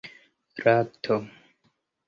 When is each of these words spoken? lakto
lakto 0.63 1.17